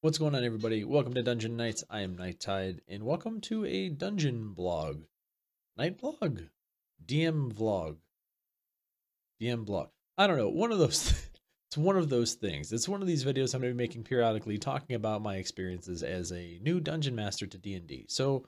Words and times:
What's 0.00 0.16
going 0.16 0.36
on, 0.36 0.44
everybody? 0.44 0.84
Welcome 0.84 1.14
to 1.14 1.24
Dungeon 1.24 1.56
Nytes. 1.56 1.82
I 1.90 2.02
am 2.02 2.14
Nytetide, 2.14 2.78
and 2.86 3.02
welcome 3.02 3.40
to 3.40 3.64
a 3.64 3.88
dungeon 3.88 4.52
blog, 4.52 5.02
night 5.76 5.98
blog, 5.98 6.42
DM 7.04 7.52
vlog, 7.52 7.96
DM 9.42 9.66
blog. 9.66 9.88
I 10.16 10.28
don't 10.28 10.36
know. 10.36 10.50
One 10.50 10.70
of 10.70 10.78
those. 10.78 11.28
it's 11.68 11.76
one 11.76 11.96
of 11.96 12.10
those 12.10 12.34
things. 12.34 12.72
It's 12.72 12.88
one 12.88 13.02
of 13.02 13.08
these 13.08 13.24
videos 13.24 13.56
I'm 13.56 13.60
going 13.60 13.72
to 13.72 13.76
be 13.76 13.82
making 13.82 14.04
periodically, 14.04 14.56
talking 14.56 14.94
about 14.94 15.20
my 15.20 15.34
experiences 15.34 16.04
as 16.04 16.30
a 16.30 16.60
new 16.62 16.78
dungeon 16.78 17.16
master 17.16 17.48
to 17.48 17.58
D 17.58 17.74
and 17.74 17.88
D. 17.88 18.06
So 18.08 18.46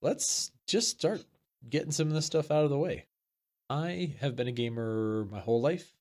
let's 0.00 0.52
just 0.68 0.90
start 0.90 1.24
getting 1.68 1.90
some 1.90 2.06
of 2.06 2.14
this 2.14 2.26
stuff 2.26 2.52
out 2.52 2.62
of 2.62 2.70
the 2.70 2.78
way. 2.78 3.06
I 3.68 4.14
have 4.20 4.36
been 4.36 4.46
a 4.46 4.52
gamer 4.52 5.26
my 5.28 5.40
whole 5.40 5.60
life. 5.60 5.92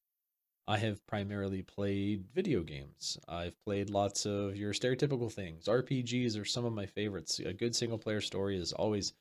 I 0.68 0.78
have 0.78 1.06
primarily 1.08 1.64
played 1.64 2.26
video 2.34 2.62
games. 2.62 3.18
I've 3.28 3.60
played 3.66 3.90
lots 3.90 4.26
of 4.26 4.56
your 4.56 4.74
stereotypical 4.74 5.32
things. 5.32 5.66
RPGs 5.66 6.40
are 6.40 6.46
some 6.46 6.66
of 6.66 6.74
my 6.74 6.86
favorites. 6.86 7.40
A 7.40 7.54
good 7.54 7.76
single 7.76 7.98
player 7.98 8.22
story 8.22 8.58
has 8.58 8.72
always 8.72 9.14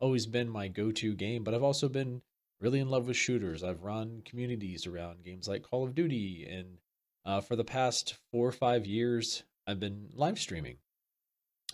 always 0.00 0.26
been 0.26 0.48
my 0.48 0.68
go-to 0.68 1.14
game, 1.14 1.44
but 1.44 1.54
I've 1.54 1.62
also 1.62 1.88
been 1.88 2.20
really 2.60 2.80
in 2.80 2.90
love 2.90 3.06
with 3.06 3.16
shooters. 3.16 3.64
I've 3.64 3.82
run 3.82 4.22
communities 4.24 4.86
around 4.86 5.24
games 5.24 5.48
like 5.48 5.62
Call 5.62 5.84
of 5.84 5.94
Duty 5.94 6.46
and 6.50 6.78
uh, 7.24 7.40
for 7.40 7.56
the 7.56 7.64
past 7.64 8.18
4 8.32 8.48
or 8.48 8.52
5 8.52 8.86
years 8.86 9.44
I've 9.66 9.80
been 9.80 10.10
live 10.12 10.38
streaming. 10.38 10.76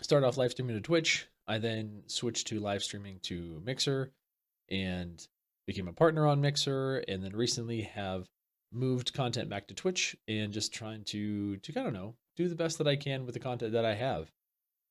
Started 0.00 0.26
off 0.26 0.36
live 0.36 0.52
streaming 0.52 0.76
to 0.76 0.80
Twitch. 0.80 1.26
I 1.48 1.58
then 1.58 2.04
switched 2.06 2.46
to 2.48 2.60
live 2.60 2.82
streaming 2.82 3.18
to 3.24 3.60
Mixer 3.64 4.12
and 4.68 5.26
became 5.66 5.88
a 5.88 5.92
partner 5.92 6.26
on 6.26 6.40
Mixer 6.40 6.98
and 7.08 7.24
then 7.24 7.34
recently 7.34 7.82
have 7.82 8.28
moved 8.72 9.12
content 9.12 9.48
back 9.48 9.66
to 9.68 9.74
Twitch 9.74 10.16
and 10.28 10.52
just 10.52 10.72
trying 10.72 11.04
to 11.04 11.56
to 11.56 11.80
I 11.80 11.82
don't 11.82 11.92
know 11.92 12.14
do 12.36 12.48
the 12.48 12.54
best 12.54 12.78
that 12.78 12.88
I 12.88 12.96
can 12.96 13.26
with 13.26 13.34
the 13.34 13.40
content 13.40 13.72
that 13.72 13.84
I 13.84 13.94
have. 13.94 14.32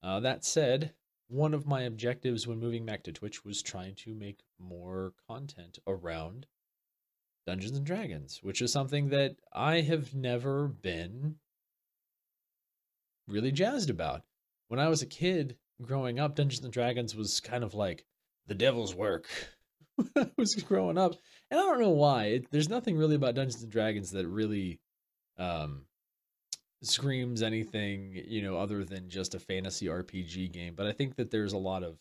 Uh, 0.03 0.19
that 0.21 0.45
said, 0.45 0.93
one 1.27 1.53
of 1.53 1.67
my 1.67 1.81
objectives 1.81 2.47
when 2.47 2.59
moving 2.59 2.85
back 2.85 3.03
to 3.03 3.11
Twitch 3.11 3.43
was 3.45 3.61
trying 3.61 3.95
to 3.95 4.13
make 4.13 4.41
more 4.59 5.13
content 5.27 5.79
around 5.87 6.47
Dungeons 7.45 7.77
and 7.77 7.85
Dragons, 7.85 8.39
which 8.43 8.61
is 8.61 8.71
something 8.71 9.09
that 9.09 9.35
I 9.53 9.81
have 9.81 10.13
never 10.13 10.67
been 10.67 11.35
really 13.27 13.51
jazzed 13.51 13.89
about. 13.89 14.23
When 14.67 14.79
I 14.79 14.87
was 14.87 15.01
a 15.01 15.07
kid 15.07 15.57
growing 15.81 16.19
up, 16.19 16.35
Dungeons 16.35 16.63
and 16.63 16.73
Dragons 16.73 17.15
was 17.15 17.39
kind 17.39 17.63
of 17.63 17.73
like 17.73 18.05
the 18.47 18.55
devil's 18.55 18.95
work. 18.95 19.27
when 19.95 20.09
I 20.15 20.31
was 20.37 20.55
growing 20.55 20.97
up, 20.97 21.15
and 21.51 21.59
I 21.59 21.63
don't 21.63 21.79
know 21.79 21.89
why. 21.89 22.25
It, 22.25 22.51
there's 22.51 22.69
nothing 22.69 22.97
really 22.97 23.15
about 23.15 23.35
Dungeons 23.35 23.63
and 23.63 23.71
Dragons 23.71 24.11
that 24.11 24.27
really 24.27 24.79
um, 25.37 25.85
screams 26.81 27.41
anything, 27.41 28.21
you 28.27 28.41
know, 28.41 28.57
other 28.57 28.83
than 28.83 29.09
just 29.09 29.35
a 29.35 29.39
fantasy 29.39 29.87
RPG 29.87 30.51
game. 30.51 30.75
But 30.75 30.87
I 30.87 30.91
think 30.91 31.15
that 31.15 31.31
there's 31.31 31.53
a 31.53 31.57
lot 31.57 31.83
of 31.83 31.97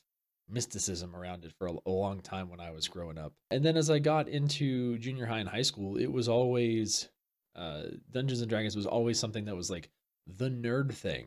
mysticism 0.48 1.14
around 1.14 1.44
it 1.44 1.52
for 1.58 1.69
a, 1.69 1.72
a 1.86 1.91
long 1.91 2.20
time 2.20 2.48
when 2.48 2.60
I 2.60 2.70
was 2.70 2.88
growing 2.88 3.19
up. 3.19 3.32
And 3.50 3.64
then 3.64 3.76
as 3.76 3.91
I 3.91 3.98
got 3.98 4.28
into 4.28 4.98
junior 4.98 5.26
high 5.26 5.41
and 5.41 5.48
high 5.48 5.62
school, 5.62 5.96
it 5.96 6.10
was 6.10 6.28
always 6.28 7.08
uh, 7.56 7.82
Dungeons 8.10 8.41
and 8.41 8.48
Dragons 8.48 8.76
was 8.76 8.86
always 8.86 9.19
something 9.19 9.44
that 9.46 9.56
was 9.56 9.70
like 9.70 9.91
the 10.26 10.50
nerd 10.50 10.94
thing. 10.94 11.26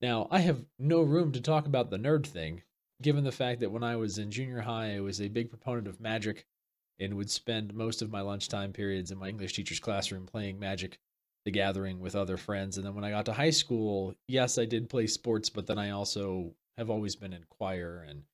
Now, 0.00 0.28
I 0.30 0.38
have 0.40 0.64
no 0.78 1.02
room 1.02 1.32
to 1.32 1.40
talk 1.40 1.66
about 1.66 1.90
the 1.90 1.98
nerd 1.98 2.26
thing, 2.26 2.62
given 3.02 3.24
the 3.24 3.32
fact 3.32 3.60
that 3.60 3.72
when 3.72 3.82
I 3.82 3.96
was 3.96 4.18
in 4.18 4.30
junior 4.30 4.60
high, 4.60 4.94
I 4.94 5.00
was 5.00 5.20
a 5.20 5.28
big 5.28 5.50
proponent 5.50 5.88
of 5.88 6.00
magic 6.00 6.46
and 7.00 7.14
would 7.14 7.30
spend 7.30 7.74
most 7.74 8.02
of 8.02 8.10
my 8.10 8.20
lunchtime 8.20 8.72
periods 8.72 9.10
in 9.10 9.18
my 9.18 9.28
English 9.28 9.52
teacher's 9.54 9.80
classroom 9.80 10.26
playing 10.26 10.58
Magic 10.58 10.98
the 11.44 11.50
Gathering 11.50 12.00
with 12.00 12.16
other 12.16 12.36
friends. 12.36 12.76
And 12.76 12.86
then 12.86 12.94
when 12.94 13.04
I 13.04 13.10
got 13.10 13.26
to 13.26 13.32
high 13.32 13.50
school, 13.50 14.14
yes, 14.26 14.58
I 14.58 14.64
did 14.64 14.90
play 14.90 15.06
sports, 15.06 15.48
but 15.48 15.66
then 15.66 15.78
I 15.78 15.90
also 15.90 16.52
have 16.76 16.90
always 16.90 17.16
been 17.16 17.32
in 17.32 17.44
choir 17.48 18.04
and 18.08 18.24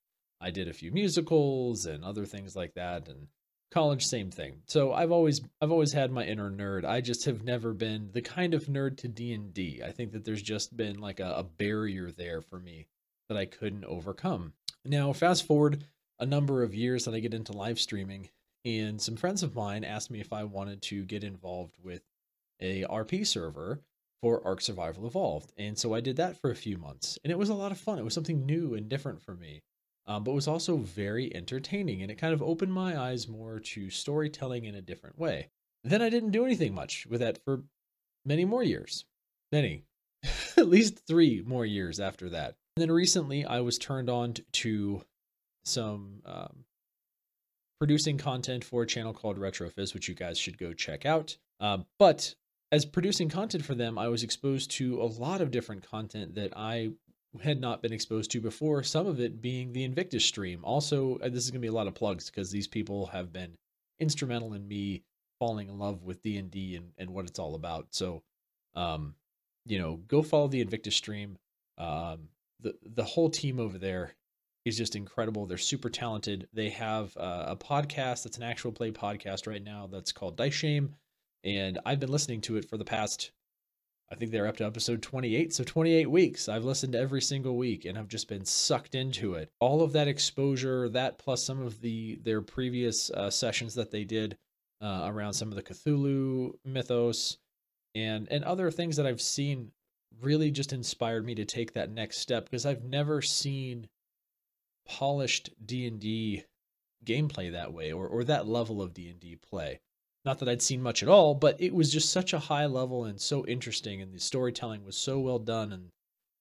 I 0.41 0.51
did 0.51 0.69
a 0.69 0.73
few 0.73 0.91
musicals 0.91 1.87
and 1.87 2.05
other 2.05 2.27
things 2.27 2.57
like 2.57 2.75
that. 2.75 3.09
And 3.09 3.29
college, 3.71 4.05
same 4.05 4.31
thing. 4.31 4.63
So 4.67 4.93
I've 4.93 5.13
always 5.13 5.41
I've 5.61 5.71
always 5.71 5.93
had 5.93 6.11
my 6.11 6.25
inner 6.25 6.51
nerd. 6.51 6.85
I 6.85 7.01
just 7.01 7.25
have 7.27 7.43
never 7.43 7.73
been 7.73 8.11
the 8.13 8.23
kind 8.23 8.55
of 8.55 8.67
nerd 8.67 8.97
to 8.99 9.09
D 9.09 9.33
and 9.33 9.55
D. 9.55 9.83
I 9.85 9.91
think 9.91 10.13
that 10.13 10.25
there's 10.25 10.43
just 10.43 10.77
been 10.77 10.99
like 10.99 11.21
a, 11.21 11.35
a 11.37 11.43
barrier 11.45 12.11
there 12.11 12.41
for 12.41 12.59
me 12.59 12.87
that 13.29 13.39
I 13.39 13.47
couldn't 13.47 13.85
overcome. 13.85 14.53
Now, 14.85 15.13
fast 15.13 15.47
forward 15.47 15.85
a 16.19 16.27
number 16.27 16.63
of 16.63 16.75
years 16.75 17.05
that 17.05 17.15
I 17.15 17.21
get 17.21 17.35
into 17.35 17.53
live 17.53 17.79
streaming 17.79 18.29
and 18.65 19.01
some 19.01 19.17
friends 19.17 19.43
of 19.43 19.55
mine 19.55 19.85
asked 19.85 20.11
me 20.11 20.21
if 20.21 20.33
I 20.33 20.45
wanted 20.45 20.83
to 20.83 21.05
get 21.05 21.25
involved 21.25 21.77
with 21.83 22.03
a 22.61 22.85
RP 22.85 23.27
server 23.27 23.81
for 24.23 24.45
Ark 24.47 24.61
Survival 24.61 25.07
Evolved. 25.07 25.53
And 25.59 25.79
so 25.79 25.95
I 25.95 26.01
did 26.01 26.17
that 26.17 26.41
for 26.41 26.51
a 26.51 26.57
few 26.57 26.79
months, 26.79 27.19
and 27.23 27.31
it 27.31 27.39
was 27.39 27.51
a 27.51 27.55
lot 27.55 27.73
of 27.73 27.79
fun. 27.79 27.99
It 27.99 28.05
was 28.05 28.15
something 28.15 28.47
new 28.47 28.75
and 28.75 28.89
different 28.89 29.21
for 29.23 29.35
me, 29.35 29.63
um, 30.07 30.25
but 30.25 30.33
was 30.33 30.49
also 30.49 30.77
very 30.77 31.35
entertaining, 31.35 32.01
and 32.03 32.11
it 32.11 32.19
kind 32.19 32.33
of 32.33 32.43
opened 32.43 32.73
my 32.73 32.99
eyes 32.99 33.29
more 33.29 33.61
to 33.61 33.91
storytelling 33.91 34.65
in 34.65 34.75
a 34.75 34.83
different 34.83 35.19
way. 35.19 35.51
Then 35.83 36.01
I 36.01 36.09
didn't 36.09 36.31
do 36.31 36.47
anything 36.47 36.75
much 36.75 37.07
with 37.07 37.21
that 37.21 37.45
for 37.45 37.65
many 38.25 38.47
more 38.47 38.63
years. 38.63 39.05
Many. 39.53 39.85
At 40.57 40.69
least 40.69 41.07
three 41.07 41.43
more 41.47 41.67
years 41.67 42.01
after 42.01 42.31
that. 42.31 42.57
And 42.77 42.83
then 42.83 42.91
recently 42.91 43.45
I 43.45 43.61
was 43.61 43.79
turned 43.79 44.09
on 44.09 44.35
to 44.53 45.03
some 45.65 46.23
um, 46.25 46.65
producing 47.85 48.17
content 48.17 48.65
for 48.65 48.81
a 48.81 48.87
channel 48.87 49.13
called 49.13 49.37
Retrofizz, 49.37 49.93
which 49.93 50.09
you 50.09 50.15
guys 50.15 50.39
should 50.39 50.57
go 50.57 50.73
check 50.73 51.05
out. 51.05 51.37
Uh, 51.61 51.77
but 51.99 52.35
as 52.73 52.87
producing 52.87 53.29
content 53.29 53.63
for 53.63 53.75
them, 53.75 53.99
I 53.99 54.09
was 54.09 54.23
exposed 54.23 54.71
to 54.79 55.03
a 55.03 55.05
lot 55.05 55.43
of 55.43 55.51
different 55.51 55.87
content 55.87 56.35
that 56.37 56.55
I 56.57 56.93
had 57.43 57.61
not 57.61 57.83
been 57.83 57.93
exposed 57.93 58.31
to 58.31 58.41
before. 58.41 58.83
Some 58.83 59.07
of 59.07 59.21
it 59.21 59.43
being 59.43 59.75
the 59.75 59.85
Invictus 59.85 60.25
stream. 60.25 60.61
Also, 60.65 61.19
uh, 61.19 61.29
this 61.29 61.45
is 61.45 61.51
going 61.51 61.61
to 61.61 61.67
be 61.67 61.69
a 61.69 61.75
lot 61.75 61.87
of 61.87 61.95
plugs 61.95 62.31
because 62.31 62.51
these 62.51 62.67
people 62.67 63.05
have 63.09 63.35
been 63.35 63.53
instrumental 64.01 64.55
in 64.55 64.67
me 64.67 65.03
falling 65.39 65.69
in 65.69 65.79
love 65.79 66.05
with 66.05 66.23
D 66.23 66.39
and 66.39 66.93
and 66.97 67.11
what 67.11 67.27
it's 67.27 67.39
all 67.39 67.55
about. 67.55 67.89
So, 67.91 68.23
um, 68.75 69.15
you 69.67 69.79
know, 69.79 69.97
go 70.09 70.23
follow 70.23 70.49
the 70.49 70.63
Invictus 70.63 70.97
stream. 70.97 71.37
Um, 71.77 72.31
the 72.61 72.77
the 72.83 73.05
whole 73.05 73.29
team 73.29 73.61
over 73.61 73.77
there 73.77 74.15
is 74.65 74.77
just 74.77 74.97
incredible. 74.97 75.47
They're 75.47 75.59
super 75.59 75.91
talented. 75.91 76.49
They 76.53 76.71
have 76.71 77.17
uh, 77.17 77.45
a 77.49 77.57
podcast 77.57 78.25
that's 78.25 78.39
an 78.39 78.43
actual 78.43 78.73
play 78.73 78.91
podcast 78.91 79.47
right 79.47 79.63
now 79.63 79.89
that's 79.91 80.13
called 80.13 80.37
Dice 80.37 80.55
Shame. 80.55 80.95
And 81.43 81.79
I've 81.85 82.01
been 82.01 82.11
listening 82.11 82.41
to 82.43 82.57
it 82.57 82.69
for 82.69 82.79
the 82.79 82.85
past, 82.85 83.33
I 84.11 84.15
think 84.15 84.31
they're 84.31 84.47
up 84.47 84.57
to 84.59 84.65
episode 84.65 85.03
28. 85.03 85.53
So 85.53 85.65
28 85.65 86.11
weeks. 86.11 86.49
I've 86.49 86.65
listened 86.65 86.95
every 86.95 87.21
single 87.21 87.57
week 87.57 87.85
and 87.85 87.99
I've 87.99 88.09
just 88.09 88.29
been 88.29 88.47
sucked 88.47 88.95
into 88.95 89.35
it. 89.35 89.51
All 89.61 89.83
of 89.83 89.93
that 89.93 90.09
exposure, 90.09 90.89
that 90.89 91.19
plus 91.19 91.45
some 91.45 91.61
of 91.61 91.81
the 91.83 92.19
their 92.23 92.41
previous 92.41 93.11
uh, 93.11 93.31
sessions 93.31 93.75
that 93.75 93.91
they 93.91 94.05
did 94.05 94.39
uh, 94.81 95.03
around 95.11 95.35
some 95.35 95.49
of 95.49 95.57
the 95.57 95.63
Cthulhu 95.63 96.53
mythos 96.65 97.37
and 97.95 98.27
and 98.31 98.45
other 98.45 98.71
things 98.71 98.97
that 98.97 99.07
I've 99.07 99.21
seen 99.21 99.71
really 100.23 100.51
just 100.51 100.73
inspired 100.73 101.25
me 101.27 101.35
to 101.35 101.45
take 101.45 101.73
that 101.73 101.91
next 101.91 102.19
step 102.19 102.45
because 102.45 102.65
I've 102.67 102.85
never 102.85 103.21
seen 103.21 103.89
polished 104.87 105.51
D&D 105.65 106.45
gameplay 107.05 107.53
that 107.53 107.73
way 107.73 107.93
or 107.93 108.07
or 108.09 108.25
that 108.25 108.49
level 108.49 108.81
of 108.81 108.95
D&D 108.95 109.37
play. 109.37 109.81
Not 110.25 110.39
that 110.39 110.49
I'd 110.49 110.63
seen 110.63 110.83
much 110.83 111.03
at 111.03 111.09
all, 111.09 111.35
but 111.35 111.61
it 111.61 111.75
was 111.75 111.93
just 111.93 112.11
such 112.11 112.33
a 112.33 112.39
high 112.39 112.67
level 112.67 113.05
and 113.05 113.21
so 113.21 113.45
interesting 113.47 114.01
and 114.01 114.13
the 114.13 114.19
storytelling 114.19 114.85
was 114.85 114.97
so 114.97 115.21
well 115.21 115.39
done 115.39 115.73
and 115.73 115.91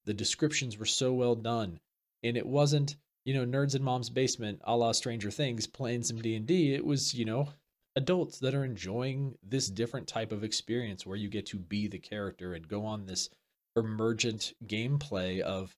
the 0.06 0.14
descriptions 0.14 0.78
were 0.78 0.86
so 0.86 1.14
well 1.14 1.36
done 1.36 1.80
and 2.24 2.38
it 2.38 2.46
wasn't, 2.46 2.96
you 3.26 3.34
know, 3.34 3.46
nerds 3.46 3.76
in 3.76 3.84
mom's 3.84 4.10
basement 4.10 4.62
a 4.64 4.76
la 4.76 4.94
Stranger 4.94 5.32
Things 5.32 5.68
playing 5.68 6.04
some 6.04 6.22
D&D. 6.22 6.74
It 6.74 6.86
was, 6.86 7.14
you 7.14 7.26
know, 7.26 7.50
adults 7.96 8.40
that 8.40 8.56
are 8.56 8.64
enjoying 8.64 9.38
this 9.44 9.70
different 9.70 10.08
type 10.08 10.32
of 10.32 10.44
experience 10.44 11.06
where 11.06 11.18
you 11.18 11.28
get 11.28 11.46
to 11.48 11.58
be 11.58 11.88
the 11.88 12.00
character 12.00 12.54
and 12.54 12.68
go 12.68 12.86
on 12.86 13.06
this 13.06 13.30
emergent 13.76 14.54
gameplay 14.66 15.40
of 15.42 15.76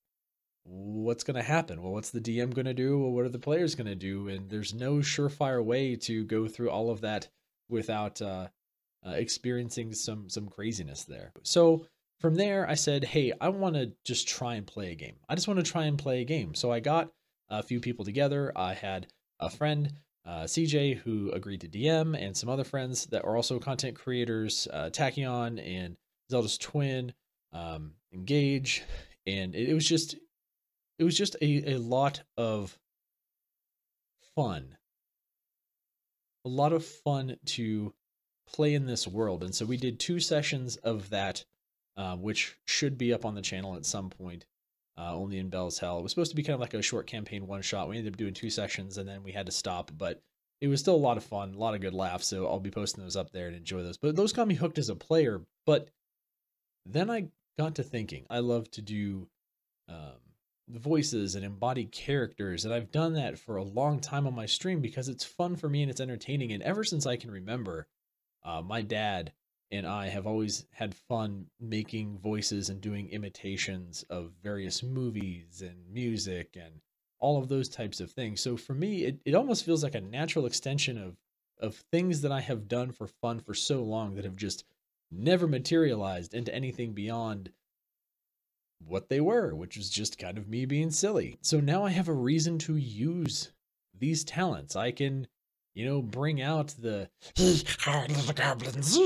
what's 0.65 1.23
going 1.23 1.35
to 1.35 1.43
happen? 1.43 1.81
Well, 1.81 1.93
what's 1.93 2.09
the 2.09 2.19
DM 2.19 2.53
going 2.53 2.65
to 2.65 2.73
do? 2.73 2.99
Well, 2.99 3.11
what 3.11 3.25
are 3.25 3.29
the 3.29 3.39
players 3.39 3.75
going 3.75 3.87
to 3.87 3.95
do? 3.95 4.27
And 4.27 4.49
there's 4.49 4.73
no 4.73 4.95
surefire 4.95 5.63
way 5.63 5.95
to 5.97 6.25
go 6.25 6.47
through 6.47 6.71
all 6.71 6.89
of 6.89 7.01
that 7.01 7.27
without 7.69 8.21
uh, 8.21 8.47
uh, 9.05 9.11
experiencing 9.11 9.93
some 9.93 10.29
some 10.29 10.47
craziness 10.47 11.03
there. 11.03 11.31
So 11.43 11.85
from 12.19 12.35
there, 12.35 12.67
I 12.67 12.75
said, 12.75 13.03
hey, 13.03 13.33
I 13.39 13.49
want 13.49 13.75
to 13.75 13.91
just 14.03 14.27
try 14.27 14.55
and 14.55 14.65
play 14.65 14.91
a 14.91 14.95
game. 14.95 15.17
I 15.29 15.35
just 15.35 15.47
want 15.47 15.63
to 15.63 15.71
try 15.71 15.85
and 15.85 15.97
play 15.97 16.21
a 16.21 16.25
game. 16.25 16.55
So 16.55 16.71
I 16.71 16.79
got 16.79 17.11
a 17.49 17.61
few 17.61 17.79
people 17.79 18.05
together. 18.05 18.51
I 18.55 18.73
had 18.73 19.07
a 19.39 19.49
friend, 19.49 19.93
uh, 20.25 20.43
CJ, 20.43 20.97
who 20.99 21.31
agreed 21.31 21.61
to 21.61 21.67
DM, 21.67 22.19
and 22.19 22.35
some 22.35 22.49
other 22.49 22.63
friends 22.63 23.05
that 23.07 23.25
are 23.25 23.35
also 23.35 23.59
content 23.59 23.95
creators, 23.95 24.67
uh, 24.71 24.89
Tachyon 24.91 25.59
and 25.63 25.97
Zelda's 26.31 26.57
twin, 26.57 27.13
um, 27.53 27.91
Engage, 28.13 28.81
and 29.27 29.53
it, 29.53 29.69
it 29.69 29.73
was 29.73 29.85
just 29.85 30.15
it 30.97 31.03
was 31.03 31.17
just 31.17 31.35
a, 31.41 31.73
a 31.73 31.77
lot 31.77 32.23
of 32.37 32.77
fun. 34.35 34.77
A 36.45 36.49
lot 36.49 36.73
of 36.73 36.85
fun 36.85 37.37
to 37.45 37.93
play 38.47 38.73
in 38.73 38.85
this 38.85 39.07
world. 39.07 39.43
And 39.43 39.53
so 39.53 39.65
we 39.65 39.77
did 39.77 39.99
two 39.99 40.19
sessions 40.19 40.75
of 40.77 41.09
that 41.09 41.43
uh, 41.97 42.15
which 42.15 42.57
should 42.65 42.97
be 42.97 43.13
up 43.13 43.25
on 43.25 43.35
the 43.35 43.41
channel 43.41 43.75
at 43.75 43.85
some 43.85 44.09
point. 44.09 44.45
Uh, 44.97 45.13
only 45.13 45.39
in 45.39 45.49
Bell's 45.49 45.77
Hell. 45.77 45.99
It 45.99 46.03
was 46.03 46.11
supposed 46.13 46.31
to 46.31 46.37
be 46.37 46.43
kind 46.43 46.53
of 46.53 46.61
like 46.61 46.73
a 46.73 46.81
short 46.81 47.05
campaign 47.05 47.47
one 47.47 47.61
shot. 47.61 47.89
We 47.89 47.97
ended 47.97 48.13
up 48.13 48.17
doing 48.17 48.33
two 48.33 48.49
sessions 48.49 48.97
and 48.97 49.07
then 49.07 49.23
we 49.23 49.33
had 49.33 49.45
to 49.45 49.51
stop, 49.51 49.91
but 49.97 50.21
it 50.61 50.69
was 50.69 50.79
still 50.79 50.95
a 50.95 50.97
lot 50.97 51.17
of 51.17 51.23
fun, 51.23 51.53
a 51.53 51.57
lot 51.57 51.75
of 51.75 51.81
good 51.81 51.93
laughs. 51.93 52.27
So 52.27 52.47
I'll 52.47 52.61
be 52.61 52.71
posting 52.71 53.03
those 53.03 53.17
up 53.17 53.31
there 53.31 53.47
and 53.47 53.57
enjoy 53.57 53.83
those. 53.83 53.97
But 53.97 54.15
those 54.15 54.31
got 54.31 54.47
me 54.47 54.55
hooked 54.55 54.77
as 54.77 54.87
a 54.87 54.95
player. 54.95 55.41
But 55.65 55.89
then 56.85 57.09
I 57.09 57.27
got 57.57 57.75
to 57.75 57.83
thinking, 57.83 58.25
I 58.29 58.39
love 58.39 58.71
to 58.71 58.81
do 58.81 59.27
um, 59.89 60.15
voices 60.67 61.35
and 61.35 61.45
embodied 61.45 61.91
characters, 61.91 62.65
and 62.65 62.73
I've 62.73 62.91
done 62.91 63.13
that 63.13 63.37
for 63.37 63.57
a 63.57 63.63
long 63.63 63.99
time 63.99 64.27
on 64.27 64.35
my 64.35 64.45
stream 64.45 64.81
because 64.81 65.09
it's 65.09 65.23
fun 65.23 65.55
for 65.55 65.69
me 65.69 65.81
and 65.81 65.91
it's 65.91 66.01
entertaining. 66.01 66.51
And 66.51 66.63
ever 66.63 66.83
since 66.83 67.05
I 67.05 67.17
can 67.17 67.31
remember, 67.31 67.87
uh, 68.43 68.61
my 68.61 68.81
dad 68.81 69.33
and 69.71 69.85
I 69.87 70.07
have 70.07 70.27
always 70.27 70.65
had 70.71 70.93
fun 70.93 71.47
making 71.59 72.19
voices 72.19 72.69
and 72.69 72.79
doing 72.81 73.09
imitations 73.09 74.03
of 74.09 74.31
various 74.43 74.83
movies 74.83 75.61
and 75.61 75.75
music 75.91 76.55
and 76.55 76.81
all 77.19 77.37
of 77.37 77.49
those 77.49 77.69
types 77.69 77.99
of 77.99 78.11
things. 78.11 78.41
So 78.41 78.57
for 78.57 78.73
me, 78.73 79.05
it, 79.05 79.19
it 79.25 79.35
almost 79.35 79.65
feels 79.65 79.83
like 79.83 79.95
a 79.95 80.01
natural 80.01 80.45
extension 80.45 80.97
of 80.97 81.17
of 81.59 81.75
things 81.75 82.21
that 82.21 82.33
I 82.33 82.41
have 82.41 82.67
done 82.67 82.91
for 82.91 83.07
fun 83.07 83.39
for 83.39 83.53
so 83.53 83.81
long 83.81 84.15
that 84.15 84.25
have 84.25 84.35
just 84.35 84.65
never 85.09 85.47
materialized 85.47 86.33
into 86.33 86.53
anything 86.53 86.91
beyond 86.91 87.51
what 88.79 89.09
they 89.09 89.21
were, 89.21 89.55
which 89.55 89.77
was 89.77 89.89
just 89.89 90.17
kind 90.17 90.37
of 90.37 90.47
me 90.47 90.65
being 90.65 90.91
silly. 90.91 91.37
So 91.41 91.59
now 91.59 91.85
I 91.85 91.89
have 91.91 92.07
a 92.07 92.13
reason 92.13 92.57
to 92.59 92.75
use 92.75 93.51
these 93.97 94.23
talents. 94.23 94.75
I 94.75 94.91
can 94.91 95.27
you 95.75 95.85
know, 95.85 96.01
bring 96.01 96.41
out 96.41 96.73
the 96.79 97.09
little 97.37 98.33
goblins, 98.33 98.97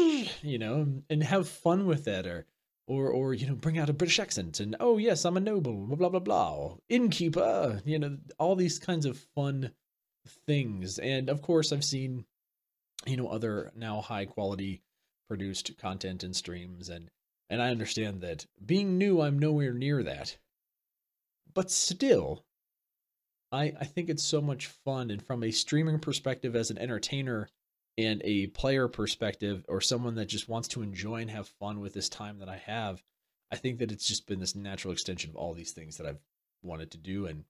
you 0.44 0.60
know, 0.60 1.02
and 1.10 1.24
have 1.24 1.50
fun 1.50 1.88
with 1.88 2.08
it, 2.08 2.28
or 2.28 2.46
or 2.88 3.10
or 3.10 3.34
you 3.34 3.48
know, 3.48 3.56
bring 3.56 3.80
out 3.80 3.90
a 3.90 3.94
British 3.94 4.20
accent, 4.20 4.60
and 4.60 4.76
oh 4.80 4.98
yes, 4.98 5.26
I'm 5.26 5.36
a 5.36 5.42
noble, 5.42 5.74
blah 5.74 5.96
blah 5.96 6.10
blah 6.10 6.20
blah, 6.20 6.76
innkeeper, 6.88 7.82
you 7.86 8.00
know, 8.00 8.18
all 8.38 8.56
these 8.56 8.78
kinds 8.78 9.06
of 9.06 9.18
fun 9.36 9.72
things, 10.46 11.00
and 11.00 11.28
of 11.28 11.42
course, 11.42 11.74
I've 11.74 11.84
seen, 11.84 12.26
you 13.06 13.18
know, 13.18 13.28
other 13.28 13.72
now 13.76 14.00
high 14.02 14.26
quality 14.26 14.84
produced 15.28 15.76
content 15.80 16.24
and 16.24 16.36
streams, 16.36 16.90
and 16.90 17.10
and 17.50 17.62
I 17.62 17.70
understand 17.70 18.22
that 18.22 18.46
being 18.64 18.98
new, 18.98 19.22
I'm 19.22 19.40
nowhere 19.40 19.74
near 19.74 20.04
that, 20.04 20.38
but 21.54 21.72
still, 21.72 22.46
I, 23.52 23.74
I 23.80 23.86
think 23.86 24.10
it's 24.10 24.24
so 24.24 24.42
much 24.42 24.68
fun. 24.68 25.10
And 25.10 25.22
from 25.22 25.44
a 25.44 25.52
streaming 25.52 26.00
perspective, 26.00 26.56
as 26.56 26.70
an 26.70 26.78
entertainer 26.78 27.50
and 27.98 28.22
a 28.24 28.48
player 28.48 28.88
perspective, 28.88 29.66
or 29.68 29.82
someone 29.82 30.16
that 30.16 30.28
just 30.28 30.48
wants 30.48 30.68
to 30.70 30.82
enjoy 30.82 31.22
and 31.22 31.32
have 31.32 31.48
fun 31.48 31.80
with 31.80 31.94
this 31.94 32.10
time 32.10 32.40
that 32.40 32.50
I 32.50 32.58
have, 32.58 33.04
I 33.52 33.56
think 33.56 33.80
that 33.80 33.92
it's 33.92 34.08
just 34.08 34.28
been 34.28 34.40
this 34.40 34.56
natural 34.56 34.94
extension 34.94 35.32
of 35.32 35.36
all 35.36 35.54
these 35.54 35.72
things 35.72 35.98
that 35.98 36.06
I've 36.06 36.22
wanted 36.62 36.92
to 36.92 36.98
do. 36.98 37.26
And 37.26 37.46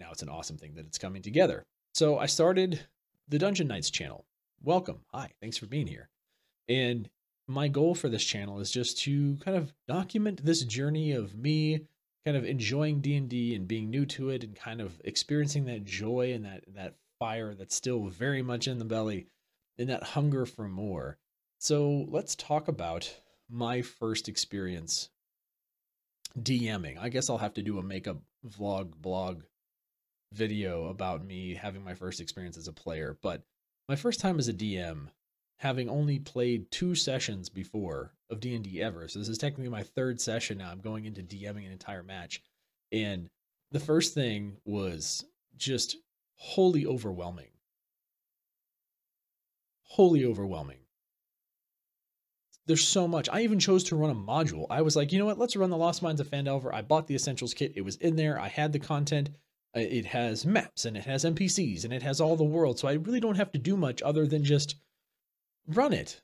now 0.00 0.08
it's 0.10 0.22
an 0.22 0.28
awesome 0.28 0.58
thing 0.58 0.74
that 0.74 0.86
it's 0.86 0.98
coming 0.98 1.22
together. 1.22 1.64
So 1.94 2.18
I 2.18 2.26
started 2.26 2.80
the 3.28 3.38
Dungeon 3.38 3.68
Nytes 3.68 3.92
channel. 3.92 4.26
Welcome. 4.62 5.00
Hi. 5.12 5.30
Thanks 5.40 5.56
for 5.56 5.66
being 5.66 5.86
here. 5.86 6.08
And 6.68 7.08
my 7.46 7.68
goal 7.68 7.94
for 7.94 8.08
this 8.08 8.24
channel 8.24 8.60
is 8.60 8.70
just 8.70 8.98
to 9.02 9.36
kind 9.36 9.56
of 9.56 9.72
document 9.86 10.44
this 10.44 10.64
journey 10.64 11.12
of 11.12 11.36
me 11.36 11.86
kind 12.24 12.36
of 12.36 12.44
enjoying 12.44 13.00
D&D 13.00 13.54
and 13.54 13.68
being 13.68 13.90
new 13.90 14.06
to 14.06 14.30
it 14.30 14.44
and 14.44 14.56
kind 14.56 14.80
of 14.80 14.98
experiencing 15.04 15.66
that 15.66 15.84
joy 15.84 16.32
and 16.32 16.44
that 16.44 16.64
that 16.74 16.94
fire 17.18 17.54
that's 17.54 17.74
still 17.74 18.06
very 18.06 18.42
much 18.42 18.66
in 18.66 18.78
the 18.78 18.84
belly 18.84 19.26
and 19.78 19.88
that 19.90 20.02
hunger 20.02 20.46
for 20.46 20.68
more. 20.68 21.18
So, 21.58 22.06
let's 22.08 22.34
talk 22.34 22.68
about 22.68 23.12
my 23.50 23.82
first 23.82 24.28
experience 24.28 25.10
DMing. 26.38 26.98
I 26.98 27.08
guess 27.08 27.30
I'll 27.30 27.38
have 27.38 27.54
to 27.54 27.62
do 27.62 27.78
a 27.78 27.82
makeup 27.82 28.18
vlog 28.46 28.92
blog 28.96 29.42
video 30.32 30.86
about 30.86 31.24
me 31.24 31.54
having 31.54 31.84
my 31.84 31.94
first 31.94 32.20
experience 32.20 32.56
as 32.56 32.68
a 32.68 32.72
player, 32.72 33.16
but 33.22 33.42
my 33.88 33.96
first 33.96 34.20
time 34.20 34.38
as 34.38 34.48
a 34.48 34.52
DM 34.52 35.08
having 35.64 35.88
only 35.88 36.18
played 36.18 36.70
two 36.70 36.94
sessions 36.94 37.48
before 37.48 38.12
of 38.28 38.38
D&D 38.38 38.82
ever. 38.82 39.08
So 39.08 39.18
this 39.18 39.30
is 39.30 39.38
technically 39.38 39.70
my 39.70 39.82
third 39.82 40.20
session 40.20 40.58
now. 40.58 40.70
I'm 40.70 40.80
going 40.80 41.06
into 41.06 41.22
DMing 41.22 41.64
an 41.64 41.72
entire 41.72 42.02
match. 42.02 42.42
And 42.92 43.30
the 43.72 43.80
first 43.80 44.12
thing 44.12 44.58
was 44.66 45.24
just 45.56 45.96
wholly 46.34 46.84
overwhelming. 46.84 47.48
Wholly 49.84 50.26
overwhelming. 50.26 50.80
There's 52.66 52.86
so 52.86 53.08
much. 53.08 53.30
I 53.32 53.40
even 53.40 53.58
chose 53.58 53.84
to 53.84 53.96
run 53.96 54.10
a 54.10 54.14
module. 54.14 54.66
I 54.68 54.82
was 54.82 54.96
like, 54.96 55.12
you 55.12 55.18
know 55.18 55.24
what? 55.24 55.38
Let's 55.38 55.56
run 55.56 55.70
the 55.70 55.78
Lost 55.78 56.02
Mines 56.02 56.20
of 56.20 56.28
Phandelver. 56.30 56.74
I 56.74 56.82
bought 56.82 57.06
the 57.06 57.14
Essentials 57.14 57.54
kit. 57.54 57.72
It 57.74 57.86
was 57.86 57.96
in 57.96 58.16
there. 58.16 58.38
I 58.38 58.48
had 58.48 58.74
the 58.74 58.78
content. 58.78 59.30
Uh, 59.74 59.80
it 59.80 60.04
has 60.04 60.44
maps 60.44 60.84
and 60.84 60.94
it 60.94 61.06
has 61.06 61.24
NPCs 61.24 61.84
and 61.84 61.92
it 61.92 62.02
has 62.02 62.20
all 62.20 62.36
the 62.36 62.44
world. 62.44 62.78
So 62.78 62.86
I 62.86 62.92
really 62.92 63.20
don't 63.20 63.36
have 63.36 63.52
to 63.52 63.58
do 63.58 63.78
much 63.78 64.02
other 64.02 64.26
than 64.26 64.44
just 64.44 64.76
run 65.66 65.92
it. 65.92 66.20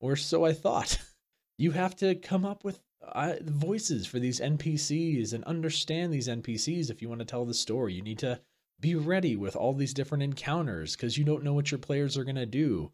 Or 0.00 0.16
so 0.16 0.44
I 0.44 0.52
thought. 0.52 0.98
You 1.56 1.70
have 1.70 1.94
to 1.98 2.16
come 2.16 2.44
up 2.44 2.64
with 2.64 2.80
uh, 3.00 3.34
voices 3.42 4.08
for 4.08 4.18
these 4.18 4.40
NPCs 4.40 5.32
and 5.32 5.44
understand 5.44 6.12
these 6.12 6.26
NPCs 6.26 6.90
if 6.90 7.00
you 7.00 7.08
want 7.08 7.20
to 7.20 7.24
tell 7.24 7.44
the 7.44 7.54
story. 7.54 7.94
You 7.94 8.02
need 8.02 8.18
to 8.18 8.40
be 8.80 8.96
ready 8.96 9.36
with 9.36 9.54
all 9.54 9.72
these 9.72 9.94
different 9.94 10.24
encounters 10.24 10.96
because 10.96 11.16
you 11.16 11.24
don't 11.24 11.44
know 11.44 11.54
what 11.54 11.70
your 11.70 11.78
players 11.78 12.18
are 12.18 12.24
going 12.24 12.34
to 12.34 12.44
do. 12.46 12.90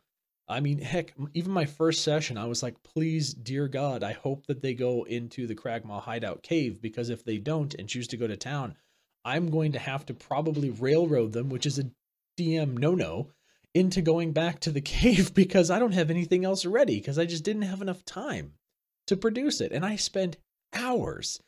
I 0.46 0.60
mean, 0.60 0.78
heck, 0.78 1.14
even 1.32 1.52
my 1.52 1.64
first 1.64 2.02
session, 2.02 2.36
I 2.36 2.46
was 2.46 2.62
like, 2.62 2.82
please, 2.82 3.32
dear 3.32 3.68
God, 3.68 4.02
I 4.02 4.12
hope 4.12 4.46
that 4.46 4.60
they 4.60 4.74
go 4.74 5.04
into 5.04 5.46
the 5.46 5.54
Cragmaw 5.54 6.02
hideout 6.02 6.42
cave 6.42 6.82
because 6.82 7.08
if 7.08 7.24
they 7.24 7.38
don't 7.38 7.72
and 7.74 7.88
choose 7.88 8.08
to 8.08 8.16
go 8.16 8.26
to 8.26 8.36
town, 8.36 8.74
I'm 9.24 9.50
going 9.50 9.72
to 9.72 9.78
have 9.78 10.04
to 10.06 10.14
probably 10.14 10.70
railroad 10.70 11.32
them, 11.32 11.50
which 11.50 11.66
is 11.66 11.78
a 11.78 11.90
DM 12.38 12.78
no 12.78 12.94
no, 12.94 13.28
into 13.74 14.02
going 14.02 14.32
back 14.32 14.60
to 14.60 14.70
the 14.70 14.80
cave 14.98 15.34
because 15.34 15.70
I 15.70 15.78
don't 15.78 15.92
have 15.92 16.10
anything 16.10 16.44
else 16.44 16.64
ready 16.64 16.98
because 16.98 17.18
I 17.18 17.26
just 17.26 17.44
didn't 17.44 17.62
have 17.62 17.82
enough 17.82 18.04
time 18.04 18.54
to 19.06 19.16
produce 19.16 19.60
it. 19.60 19.72
And 19.72 19.84
I 19.84 19.96
spent 19.96 20.36
hours 20.72 21.40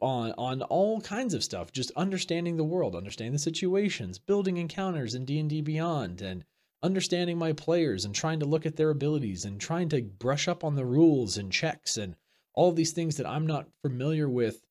on 0.00 0.32
on 0.38 0.62
all 0.62 1.00
kinds 1.00 1.34
of 1.34 1.42
stuff, 1.42 1.72
just 1.72 1.90
understanding 1.96 2.56
the 2.56 2.64
world, 2.64 2.94
understanding 2.94 3.32
the 3.32 3.38
situations, 3.38 4.18
building 4.18 4.56
encounters 4.56 5.14
in 5.14 5.24
D&D 5.24 5.60
Beyond 5.62 6.20
and 6.20 6.44
understanding 6.82 7.36
my 7.38 7.52
players 7.52 8.04
and 8.04 8.14
trying 8.14 8.38
to 8.40 8.46
look 8.46 8.64
at 8.64 8.76
their 8.76 8.90
abilities 8.90 9.44
and 9.44 9.60
trying 9.60 9.88
to 9.88 10.02
brush 10.02 10.46
up 10.46 10.62
on 10.62 10.76
the 10.76 10.84
rules 10.84 11.36
and 11.36 11.50
checks 11.50 11.96
and 11.96 12.14
all 12.54 12.72
these 12.72 12.92
things 12.92 13.16
that 13.16 13.26
I'm 13.26 13.46
not 13.46 13.68
familiar 13.82 14.28
with 14.28 14.64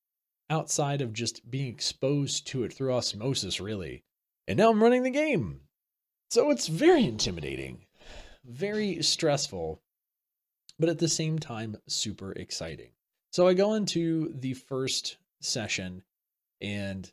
outside 0.50 1.01
of 1.01 1.12
just 1.12 1.50
being 1.50 1.67
exposed 1.67 2.48
to 2.48 2.63
it 2.63 2.72
through 2.72 2.93
osmosis 2.93 3.60
really. 3.60 4.03
And 4.48 4.58
now 4.58 4.72
I'm 4.72 4.81
running 4.81 5.03
the 5.03 5.10
game 5.10 5.62
so 6.29 6.50
it's 6.51 6.67
very 6.67 7.05
intimidating, 7.05 7.86
very 8.46 9.01
stressful, 9.01 9.81
but 10.79 10.89
at 10.89 11.00
the 11.00 11.07
same 11.07 11.39
time, 11.39 11.77
super 11.88 12.31
exciting. 12.34 12.89
So 13.31 13.48
I 13.48 13.53
go 13.53 13.74
into 13.74 14.34
the 14.34 14.53
first 14.53 15.17
session, 15.41 16.03
and 16.62 17.12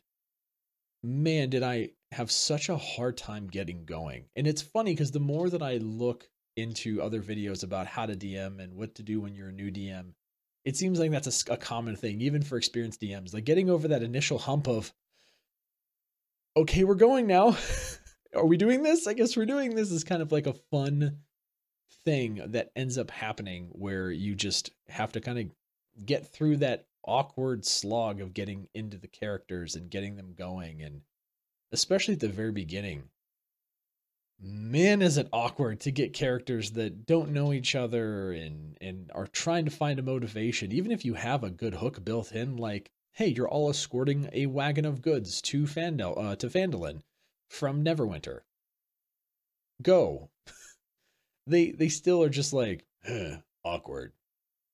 man, 1.03 1.49
did 1.49 1.63
I 1.63 1.91
have 2.15 2.31
such 2.31 2.69
a 2.69 2.77
hard 2.77 3.17
time 3.17 3.47
getting 3.47 3.83
going. 3.83 4.25
And 4.35 4.47
it's 4.47 4.61
funny 4.61 4.93
because 4.93 5.11
the 5.11 5.19
more 5.19 5.49
that 5.49 5.61
I 5.61 5.77
look 5.77 6.29
into 6.55 7.01
other 7.01 7.21
videos 7.21 7.63
about 7.63 7.87
how 7.87 8.05
to 8.05 8.15
DM 8.15 8.63
and 8.63 8.73
what 8.75 8.95
to 8.95 9.03
do 9.03 9.19
when 9.19 9.35
you're 9.35 9.49
a 9.49 9.53
new 9.53 9.69
DM, 9.69 10.13
it 10.63 10.77
seems 10.77 10.97
like 10.97 11.11
that's 11.11 11.47
a, 11.49 11.53
a 11.53 11.57
common 11.57 11.95
thing, 11.97 12.21
even 12.21 12.41
for 12.41 12.57
experienced 12.57 13.01
DMs. 13.01 13.33
Like 13.33 13.43
getting 13.43 13.69
over 13.69 13.89
that 13.89 14.01
initial 14.01 14.37
hump 14.37 14.67
of, 14.67 14.93
okay, 16.55 16.85
we're 16.85 16.95
going 16.95 17.27
now. 17.27 17.57
are 18.35 18.45
we 18.45 18.57
doing 18.57 18.83
this? 18.83 19.07
I 19.07 19.13
guess 19.13 19.35
we're 19.35 19.45
doing 19.45 19.75
this 19.75 19.91
is 19.91 20.03
kind 20.03 20.21
of 20.21 20.31
like 20.31 20.47
a 20.47 20.53
fun 20.71 21.19
thing 22.03 22.41
that 22.47 22.71
ends 22.75 22.97
up 22.97 23.11
happening 23.11 23.69
where 23.71 24.11
you 24.11 24.35
just 24.35 24.69
have 24.87 25.11
to 25.13 25.21
kind 25.21 25.39
of 25.39 26.05
get 26.05 26.27
through 26.27 26.57
that 26.57 26.85
awkward 27.05 27.65
slog 27.65 28.21
of 28.21 28.33
getting 28.33 28.67
into 28.73 28.97
the 28.97 29.07
characters 29.07 29.75
and 29.75 29.89
getting 29.89 30.15
them 30.15 30.33
going 30.37 30.81
and 30.81 31.01
especially 31.71 32.15
at 32.15 32.19
the 32.19 32.27
very 32.27 32.51
beginning 32.51 33.03
man 34.41 35.01
is 35.01 35.17
it 35.17 35.29
awkward 35.31 35.79
to 35.79 35.91
get 35.91 36.13
characters 36.13 36.71
that 36.71 37.05
don't 37.05 37.31
know 37.31 37.53
each 37.53 37.75
other 37.75 38.31
and 38.31 38.75
and 38.81 39.11
are 39.13 39.27
trying 39.27 39.65
to 39.65 39.71
find 39.71 39.99
a 39.99 40.03
motivation 40.03 40.71
even 40.71 40.91
if 40.91 41.05
you 41.05 41.13
have 41.13 41.43
a 41.43 41.49
good 41.49 41.75
hook 41.75 42.03
built 42.03 42.31
in 42.31 42.57
like 42.57 42.89
hey 43.13 43.27
you're 43.27 43.47
all 43.47 43.69
escorting 43.69 44.27
a 44.33 44.47
wagon 44.47 44.85
of 44.85 45.01
goods 45.01 45.41
to 45.41 45.63
Fandel 45.63 46.17
uh, 46.17 46.35
to 46.35 46.47
Phandalin 46.47 47.01
from 47.49 47.83
Neverwinter. 47.83 48.41
Go. 49.81 50.29
they 51.47 51.71
they 51.71 51.89
still 51.89 52.23
are 52.23 52.29
just 52.29 52.53
like 52.53 52.85
eh, 53.05 53.37
awkward. 53.63 54.13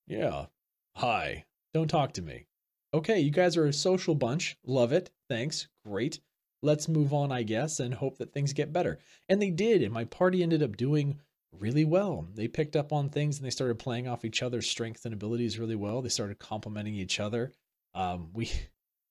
Yeah. 0.08 0.48
Hi. 0.96 1.46
Don't 1.74 1.88
talk 1.88 2.14
to 2.14 2.22
me. 2.22 2.46
Okay, 2.94 3.20
you 3.20 3.32
guys 3.32 3.56
are 3.56 3.68
a 3.68 3.74
social 3.74 4.16
bunch. 4.16 4.58
Love 4.66 4.92
it. 4.92 5.10
Thanks. 5.30 5.68
Great. 5.86 6.20
Let's 6.62 6.90
move 6.90 7.14
on, 7.14 7.32
I 7.32 7.44
guess, 7.44 7.80
and 7.80 7.94
hope 7.94 8.18
that 8.18 8.34
things 8.34 8.54
get 8.54 8.74
better. 8.74 9.00
And 9.30 9.42
they 9.42 9.50
did, 9.50 9.82
and 9.82 9.94
my 9.94 10.04
party 10.04 10.44
ended 10.44 10.62
up 10.62 10.78
doing 10.78 11.20
really 11.58 11.86
well. 11.86 12.28
They 12.36 12.48
picked 12.48 12.76
up 12.76 12.94
on 12.94 13.10
things 13.10 13.38
and 13.38 13.46
they 13.46 13.52
started 13.52 13.80
playing 13.80 14.08
off 14.08 14.26
each 14.26 14.44
other's 14.44 14.70
strengths 14.70 15.06
and 15.06 15.14
abilities 15.14 15.60
really 15.60 15.76
well. 15.76 16.02
They 16.02 16.10
started 16.10 16.40
complimenting 16.40 16.96
each 16.96 17.20
other. 17.20 17.52
Um, 17.94 18.30
we 18.34 18.52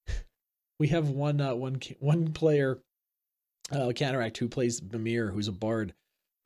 we 0.78 0.88
have 0.88 1.08
one 1.10 1.40
uh, 1.40 1.54
one 1.54 1.80
one 1.98 2.32
player, 2.32 2.78
uh, 3.70 3.92
Cataract, 3.94 4.38
who 4.38 4.48
plays 4.48 4.82
Mimir, 4.82 5.30
who's 5.30 5.48
a 5.48 5.52
bard, 5.52 5.94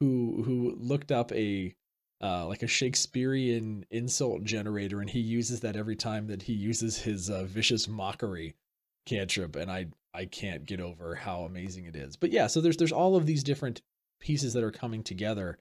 who 0.00 0.42
who 0.44 0.76
looked 0.78 1.12
up 1.12 1.32
a 1.32 1.74
uh, 2.22 2.46
like 2.46 2.62
a 2.62 2.66
Shakespearean 2.66 3.84
insult 3.90 4.44
generator, 4.44 5.00
and 5.00 5.10
he 5.10 5.20
uses 5.20 5.60
that 5.60 5.76
every 5.76 5.96
time 5.96 6.26
that 6.28 6.42
he 6.42 6.52
uses 6.52 6.98
his 6.98 7.28
uh, 7.30 7.44
vicious 7.44 7.88
mockery 7.88 8.54
cantrip, 9.06 9.56
and 9.56 9.70
I 9.70 9.86
I 10.12 10.26
can't 10.26 10.64
get 10.64 10.80
over 10.80 11.14
how 11.14 11.42
amazing 11.42 11.86
it 11.86 11.96
is. 11.96 12.16
But 12.16 12.30
yeah, 12.30 12.46
so 12.46 12.60
there's 12.60 12.76
there's 12.76 12.92
all 12.92 13.16
of 13.16 13.26
these 13.26 13.44
different 13.44 13.82
pieces 14.20 14.52
that 14.54 14.64
are 14.64 14.70
coming 14.70 15.02
together, 15.02 15.58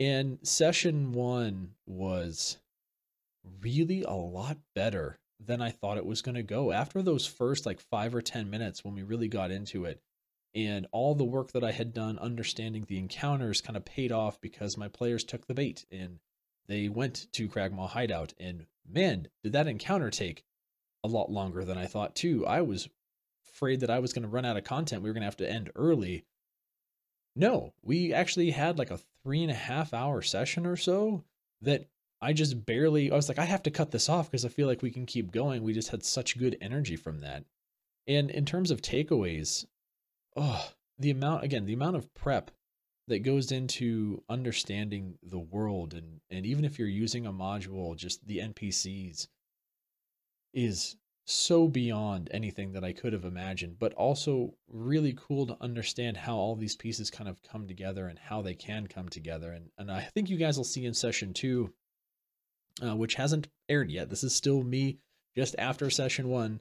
and 0.00 0.38
session 0.42 1.12
one 1.12 1.70
was 1.86 2.58
really 3.60 4.02
a 4.02 4.12
lot 4.12 4.58
better 4.74 5.18
than 5.44 5.60
I 5.60 5.70
thought 5.70 5.96
it 5.96 6.06
was 6.06 6.22
going 6.22 6.36
to 6.36 6.42
go. 6.42 6.72
After 6.72 7.02
those 7.02 7.26
first 7.26 7.66
like 7.66 7.80
five 7.80 8.14
or 8.14 8.22
10 8.22 8.48
minutes 8.48 8.84
when 8.84 8.94
we 8.94 9.02
really 9.02 9.28
got 9.28 9.50
into 9.50 9.84
it, 9.84 10.00
and 10.54 10.86
all 10.92 11.14
the 11.14 11.24
work 11.24 11.52
that 11.52 11.64
I 11.64 11.72
had 11.72 11.94
done 11.94 12.18
understanding 12.18 12.84
the 12.86 12.98
encounters 12.98 13.60
kind 13.60 13.76
of 13.76 13.84
paid 13.84 14.12
off 14.12 14.40
because 14.40 14.76
my 14.76 14.88
players 14.88 15.24
took 15.24 15.46
the 15.46 15.54
bait 15.54 15.86
and 15.90 16.18
they 16.66 16.88
went 16.88 17.26
to 17.32 17.48
Cragmaw 17.48 17.88
Hideout. 17.88 18.34
And 18.38 18.66
man, 18.88 19.28
did 19.42 19.52
that 19.52 19.66
encounter 19.66 20.10
take 20.10 20.44
a 21.04 21.08
lot 21.08 21.30
longer 21.30 21.64
than 21.64 21.78
I 21.78 21.86
thought, 21.86 22.14
too. 22.14 22.46
I 22.46 22.60
was 22.60 22.88
afraid 23.52 23.80
that 23.80 23.90
I 23.90 23.98
was 23.98 24.12
going 24.12 24.22
to 24.22 24.28
run 24.28 24.44
out 24.44 24.56
of 24.56 24.64
content. 24.64 25.02
We 25.02 25.10
were 25.10 25.14
going 25.14 25.22
to 25.22 25.26
have 25.26 25.36
to 25.38 25.50
end 25.50 25.70
early. 25.74 26.24
No, 27.34 27.72
we 27.82 28.12
actually 28.12 28.50
had 28.50 28.78
like 28.78 28.90
a 28.90 29.00
three 29.22 29.42
and 29.42 29.50
a 29.50 29.54
half 29.54 29.94
hour 29.94 30.22
session 30.22 30.66
or 30.66 30.76
so 30.76 31.24
that 31.62 31.86
I 32.20 32.32
just 32.32 32.64
barely, 32.66 33.10
I 33.10 33.16
was 33.16 33.28
like, 33.28 33.38
I 33.38 33.44
have 33.44 33.62
to 33.64 33.70
cut 33.70 33.90
this 33.90 34.08
off 34.08 34.30
because 34.30 34.44
I 34.44 34.48
feel 34.48 34.68
like 34.68 34.82
we 34.82 34.90
can 34.90 35.06
keep 35.06 35.32
going. 35.32 35.62
We 35.62 35.72
just 35.72 35.88
had 35.88 36.04
such 36.04 36.38
good 36.38 36.56
energy 36.60 36.96
from 36.96 37.20
that. 37.20 37.44
And 38.06 38.30
in 38.30 38.44
terms 38.44 38.70
of 38.70 38.82
takeaways, 38.82 39.66
oh, 40.36 40.70
the 40.98 41.10
amount, 41.10 41.44
again, 41.44 41.64
the 41.66 41.72
amount 41.72 41.96
of 41.96 42.12
prep 42.14 42.50
that 43.08 43.20
goes 43.20 43.50
into 43.50 44.22
understanding 44.28 45.18
the 45.22 45.38
world 45.38 45.94
and, 45.94 46.20
and 46.30 46.46
even 46.46 46.64
if 46.64 46.78
you're 46.78 46.88
using 46.88 47.26
a 47.26 47.32
module, 47.32 47.96
just 47.96 48.26
the 48.26 48.38
NPCs 48.38 49.26
is 50.54 50.96
so 51.24 51.68
beyond 51.68 52.28
anything 52.32 52.72
that 52.72 52.84
I 52.84 52.92
could 52.92 53.12
have 53.12 53.24
imagined, 53.24 53.78
but 53.78 53.92
also 53.94 54.54
really 54.68 55.16
cool 55.16 55.46
to 55.46 55.56
understand 55.60 56.16
how 56.16 56.36
all 56.36 56.56
these 56.56 56.76
pieces 56.76 57.10
kind 57.10 57.28
of 57.28 57.42
come 57.42 57.66
together 57.66 58.08
and 58.08 58.18
how 58.18 58.42
they 58.42 58.54
can 58.54 58.86
come 58.86 59.08
together. 59.08 59.52
And, 59.52 59.70
and 59.78 59.90
I 59.90 60.02
think 60.02 60.30
you 60.30 60.36
guys 60.36 60.56
will 60.56 60.64
see 60.64 60.84
in 60.84 60.94
session 60.94 61.32
two 61.32 61.72
uh, 62.80 62.96
which 62.96 63.14
hasn't 63.14 63.48
aired 63.68 63.90
yet. 63.90 64.08
This 64.08 64.24
is 64.24 64.34
still 64.34 64.62
me 64.62 64.98
just 65.36 65.54
after 65.58 65.90
session 65.90 66.28
one. 66.28 66.60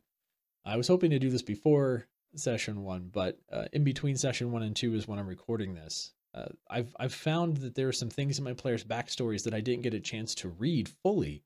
I 0.65 0.77
was 0.77 0.87
hoping 0.87 1.11
to 1.11 1.19
do 1.19 1.29
this 1.29 1.41
before 1.41 2.07
session 2.35 2.83
one, 2.83 3.09
but 3.11 3.39
uh, 3.51 3.65
in 3.73 3.83
between 3.83 4.15
session 4.15 4.51
one 4.51 4.63
and 4.63 4.75
two 4.75 4.93
is 4.95 5.07
when 5.07 5.19
I'm 5.19 5.27
recording 5.27 5.73
this. 5.73 6.13
Uh, 6.33 6.45
I've 6.69 6.95
I've 6.99 7.13
found 7.13 7.57
that 7.57 7.75
there 7.75 7.87
are 7.87 7.93
some 7.93 8.09
things 8.09 8.37
in 8.37 8.43
my 8.43 8.53
players' 8.53 8.83
backstories 8.83 9.43
that 9.43 9.53
I 9.53 9.61
didn't 9.61 9.83
get 9.83 9.93
a 9.93 9.99
chance 9.99 10.33
to 10.35 10.49
read 10.49 10.89
fully 11.03 11.43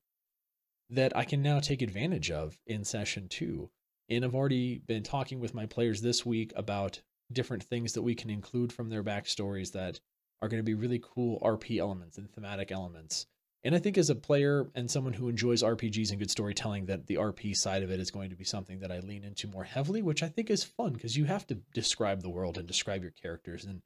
that 0.90 1.16
I 1.16 1.24
can 1.24 1.42
now 1.42 1.58
take 1.58 1.82
advantage 1.82 2.30
of 2.30 2.58
in 2.66 2.84
session 2.84 3.28
two. 3.28 3.70
And 4.08 4.24
I've 4.24 4.36
already 4.36 4.78
been 4.78 5.02
talking 5.02 5.40
with 5.40 5.54
my 5.54 5.66
players 5.66 6.00
this 6.00 6.24
week 6.24 6.52
about 6.54 7.02
different 7.32 7.64
things 7.64 7.94
that 7.94 8.02
we 8.02 8.14
can 8.14 8.30
include 8.30 8.72
from 8.72 8.88
their 8.88 9.02
backstories 9.02 9.72
that 9.72 9.98
are 10.40 10.48
going 10.48 10.60
to 10.60 10.64
be 10.64 10.74
really 10.74 11.02
cool 11.02 11.40
RP 11.40 11.78
elements 11.78 12.18
and 12.18 12.30
thematic 12.30 12.70
elements 12.70 13.26
and 13.66 13.74
I 13.74 13.80
think 13.80 13.98
as 13.98 14.10
a 14.10 14.14
player 14.14 14.68
and 14.76 14.88
someone 14.88 15.12
who 15.12 15.28
enjoys 15.28 15.60
RPGs 15.60 16.10
and 16.10 16.20
good 16.20 16.30
storytelling, 16.30 16.86
that 16.86 17.08
the 17.08 17.16
RP 17.16 17.52
side 17.56 17.82
of 17.82 17.90
it 17.90 17.98
is 17.98 18.12
going 18.12 18.30
to 18.30 18.36
be 18.36 18.44
something 18.44 18.78
that 18.78 18.92
I 18.92 19.00
lean 19.00 19.24
into 19.24 19.48
more 19.48 19.64
heavily, 19.64 20.02
which 20.02 20.22
I 20.22 20.28
think 20.28 20.50
is 20.50 20.62
fun 20.62 20.92
because 20.92 21.16
you 21.16 21.24
have 21.24 21.48
to 21.48 21.56
describe 21.74 22.22
the 22.22 22.30
world 22.30 22.58
and 22.58 22.68
describe 22.68 23.02
your 23.02 23.10
characters. 23.10 23.64
And 23.64 23.82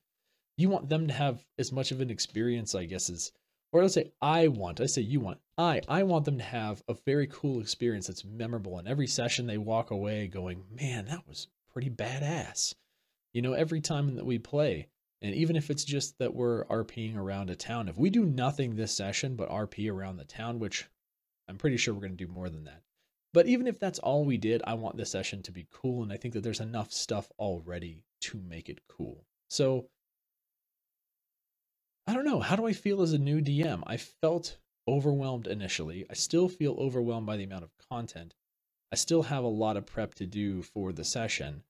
you 0.59 0.69
want 0.69 0.91
them 0.91 1.07
to 1.09 1.15
have 1.15 1.47
as 1.59 1.73
much 1.73 1.93
of 1.93 2.03
an 2.03 2.11
experience, 2.11 2.75
I 2.75 2.85
guess, 2.85 3.09
as, 3.09 3.33
or 3.73 3.81
let's 3.81 3.95
say 3.95 4.13
I 4.21 4.49
want, 4.49 4.83
I 4.83 4.87
say 4.87 5.01
you 5.01 5.19
want, 5.19 5.39
I, 5.57 5.81
I 5.89 6.03
want 6.03 6.27
them 6.27 6.37
to 6.37 6.45
have 6.45 6.83
a 6.87 6.95
very 7.07 7.27
cool 7.29 7.63
experience 7.63 8.09
that's 8.09 8.23
memorable. 8.23 8.79
And 8.79 8.87
every 8.87 9.07
session 9.07 9.47
they 9.47 9.57
walk 9.57 9.91
away 9.91 10.27
going, 10.27 10.63
man, 10.71 11.07
that 11.07 11.27
was 11.27 11.49
pretty 11.73 11.89
badass. 11.89 12.75
You 13.33 13.41
know, 13.41 13.55
every 13.55 13.81
time 13.81 14.17
that 14.17 14.27
we 14.27 14.39
play, 14.39 14.89
and 15.23 15.35
even 15.35 15.57
if 15.57 15.71
it's 15.71 15.85
just 15.85 16.19
that 16.19 16.35
we're 16.35 16.65
RPing 16.67 17.17
around 17.17 17.51
a 17.51 17.57
town, 17.57 17.89
if 17.89 17.99
we 17.99 18.09
do 18.09 18.25
nothing 18.25 18.75
this 18.75 18.93
session 18.93 19.37
but 19.37 19.51
RP 19.51 19.93
around 19.93 20.17
the 20.17 20.25
town, 20.25 20.59
which 20.59 20.87
I'm 21.49 21.59
pretty 21.59 21.77
sure 21.77 21.93
we're 21.93 22.01
going 22.01 22.17
to 22.17 22.27
do 22.27 22.33
more 22.33 22.49
than 22.49 22.65
that. 22.65 22.83
But 23.33 23.47
even 23.47 23.67
if 23.67 23.79
that's 23.79 23.99
all 23.99 24.25
we 24.25 24.39
did, 24.39 24.63
I 24.67 24.75
want 24.75 24.97
this 24.97 25.11
session 25.11 25.43
to 25.43 25.53
be 25.53 25.67
cool. 25.71 26.03
And 26.03 26.13
I 26.13 26.17
think 26.17 26.35
that 26.35 26.43
there's 26.43 26.61
enough 26.61 26.91
stuff 26.91 27.31
already 27.39 28.03
to 28.23 28.39
make 28.39 28.69
it 28.69 28.81
cool. 28.89 29.25
So 29.49 29.89
I 32.07 32.15
don't 32.15 32.25
know. 32.25 32.41
How 32.41 32.57
do 32.57 32.67
I 32.67 32.73
feel 32.73 33.03
as 33.03 33.13
a 33.13 33.19
new 33.19 33.41
DM? 33.41 33.83
I 33.87 33.99
felt 33.99 34.57
overwhelmed 34.89 35.47
initially. 35.47 36.07
I 36.11 36.15
still 36.15 36.49
feel 36.49 36.75
overwhelmed 36.79 37.27
by 37.27 37.37
the 37.37 37.45
amount 37.45 37.65
of 37.65 37.71
content. 37.91 38.35
I 38.91 38.97
still 38.97 39.23
have 39.23 39.45
a 39.45 39.49
lot 39.49 39.77
of 39.77 39.87
prep 39.87 40.15
to 40.15 40.27
do 40.27 40.63
for 40.63 40.93
the 40.93 41.05
session 41.05 41.63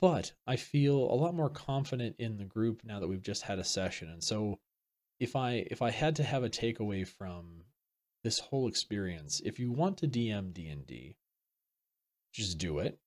but 0.00 0.32
I 0.46 0.56
feel 0.56 0.96
a 0.96 1.14
lot 1.14 1.34
more 1.34 1.50
confident 1.50 2.16
in 2.18 2.36
the 2.36 2.44
group 2.44 2.82
now 2.84 3.00
that 3.00 3.08
we've 3.08 3.22
just 3.22 3.42
had 3.42 3.58
a 3.58 3.64
session. 3.64 4.08
And 4.08 4.22
so 4.22 4.58
if 5.18 5.34
I 5.34 5.66
if 5.70 5.82
I 5.82 5.90
had 5.90 6.16
to 6.16 6.24
have 6.24 6.44
a 6.44 6.50
takeaway 6.50 7.06
from 7.06 7.64
this 8.22 8.38
whole 8.38 8.68
experience, 8.68 9.40
if 9.44 9.58
you 9.58 9.72
want 9.72 9.98
to 9.98 10.08
DM 10.08 10.52
D&D, 10.52 11.16
just 12.32 12.58
do 12.58 12.78
it. 12.78 12.98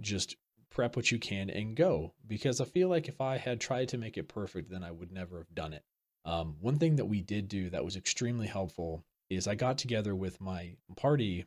Just 0.00 0.36
prep 0.70 0.96
what 0.96 1.10
you 1.10 1.18
can 1.18 1.50
and 1.50 1.76
go 1.76 2.14
because 2.26 2.60
I 2.60 2.64
feel 2.64 2.88
like 2.88 3.08
if 3.08 3.20
I 3.20 3.36
had 3.36 3.60
tried 3.60 3.88
to 3.88 3.98
make 3.98 4.16
it 4.16 4.28
perfect 4.28 4.70
then 4.70 4.84
I 4.84 4.90
would 4.90 5.12
never 5.12 5.38
have 5.38 5.54
done 5.54 5.72
it. 5.72 5.84
Um, 6.24 6.56
one 6.60 6.78
thing 6.78 6.96
that 6.96 7.06
we 7.06 7.20
did 7.20 7.48
do 7.48 7.70
that 7.70 7.84
was 7.84 7.96
extremely 7.96 8.46
helpful 8.46 9.04
is 9.28 9.48
I 9.48 9.56
got 9.56 9.78
together 9.78 10.14
with 10.14 10.40
my 10.40 10.76
party 10.96 11.46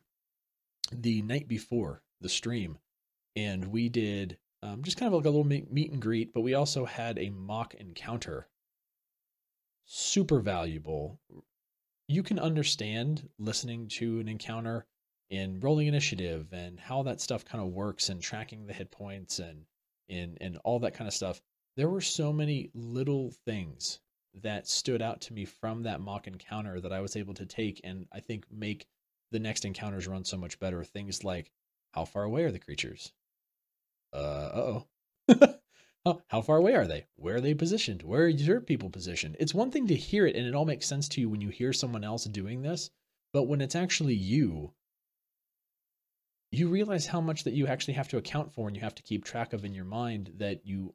the 0.92 1.22
night 1.22 1.48
before 1.48 2.02
the 2.20 2.28
stream 2.28 2.78
and 3.34 3.66
we 3.66 3.88
did 3.88 4.38
um, 4.64 4.82
just 4.82 4.96
kind 4.96 5.08
of 5.08 5.12
like 5.12 5.26
a 5.26 5.30
little 5.30 5.44
meet 5.44 5.92
and 5.92 6.00
greet, 6.00 6.32
but 6.32 6.40
we 6.40 6.54
also 6.54 6.86
had 6.86 7.18
a 7.18 7.28
mock 7.28 7.74
encounter. 7.74 8.48
Super 9.84 10.40
valuable. 10.40 11.20
You 12.08 12.22
can 12.22 12.38
understand 12.38 13.28
listening 13.38 13.88
to 13.88 14.20
an 14.20 14.28
encounter 14.28 14.86
in 15.28 15.60
rolling 15.60 15.86
initiative 15.86 16.50
and 16.52 16.80
how 16.80 17.02
that 17.02 17.20
stuff 17.20 17.44
kind 17.44 17.62
of 17.62 17.74
works 17.74 18.08
and 18.08 18.22
tracking 18.22 18.66
the 18.66 18.72
hit 18.72 18.90
points 18.90 19.38
and 19.38 19.66
and 20.08 20.38
and 20.40 20.56
all 20.64 20.78
that 20.78 20.94
kind 20.94 21.08
of 21.08 21.14
stuff. 21.14 21.42
There 21.76 21.90
were 21.90 22.00
so 22.00 22.32
many 22.32 22.70
little 22.72 23.32
things 23.44 24.00
that 24.42 24.66
stood 24.66 25.02
out 25.02 25.20
to 25.22 25.34
me 25.34 25.44
from 25.44 25.82
that 25.82 26.00
mock 26.00 26.26
encounter 26.26 26.80
that 26.80 26.92
I 26.92 27.00
was 27.00 27.16
able 27.16 27.34
to 27.34 27.44
take 27.44 27.82
and 27.84 28.06
I 28.12 28.20
think 28.20 28.46
make 28.50 28.86
the 29.30 29.40
next 29.40 29.66
encounters 29.66 30.08
run 30.08 30.24
so 30.24 30.38
much 30.38 30.58
better. 30.58 30.82
Things 30.84 31.22
like 31.22 31.50
how 31.92 32.06
far 32.06 32.22
away 32.22 32.44
are 32.44 32.50
the 32.50 32.58
creatures? 32.58 33.12
Uh 34.14 34.50
oh. 34.54 34.86
how 36.28 36.42
far 36.42 36.58
away 36.58 36.74
are 36.74 36.86
they? 36.86 37.06
Where 37.16 37.36
are 37.36 37.40
they 37.40 37.54
positioned? 37.54 38.02
Where 38.02 38.24
are 38.24 38.28
your 38.28 38.60
people 38.60 38.90
positioned? 38.90 39.36
It's 39.40 39.54
one 39.54 39.70
thing 39.70 39.86
to 39.88 39.94
hear 39.94 40.26
it 40.26 40.36
and 40.36 40.46
it 40.46 40.54
all 40.54 40.64
makes 40.64 40.86
sense 40.86 41.08
to 41.10 41.20
you 41.20 41.28
when 41.28 41.40
you 41.40 41.48
hear 41.48 41.72
someone 41.72 42.04
else 42.04 42.24
doing 42.24 42.62
this, 42.62 42.90
but 43.32 43.44
when 43.44 43.60
it's 43.60 43.74
actually 43.74 44.14
you, 44.14 44.72
you 46.50 46.68
realize 46.68 47.06
how 47.06 47.20
much 47.20 47.44
that 47.44 47.54
you 47.54 47.66
actually 47.66 47.94
have 47.94 48.08
to 48.08 48.16
account 48.16 48.52
for 48.52 48.68
and 48.68 48.76
you 48.76 48.82
have 48.82 48.94
to 48.94 49.02
keep 49.02 49.24
track 49.24 49.52
of 49.52 49.64
in 49.64 49.74
your 49.74 49.84
mind 49.84 50.32
that 50.36 50.66
you 50.66 50.94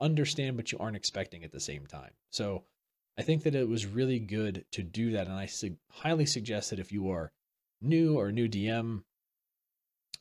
understand 0.00 0.56
but 0.56 0.70
you 0.72 0.78
aren't 0.78 0.96
expecting 0.96 1.44
at 1.44 1.52
the 1.52 1.60
same 1.60 1.86
time. 1.86 2.12
So 2.30 2.64
I 3.18 3.22
think 3.22 3.42
that 3.42 3.54
it 3.56 3.68
was 3.68 3.86
really 3.86 4.20
good 4.20 4.64
to 4.72 4.82
do 4.82 5.12
that 5.12 5.26
and 5.26 5.36
I 5.36 5.46
su- 5.46 5.76
highly 5.90 6.26
suggest 6.26 6.70
that 6.70 6.78
if 6.78 6.92
you 6.92 7.10
are 7.10 7.32
new 7.82 8.16
or 8.18 8.30
new 8.30 8.48
DM 8.48 9.02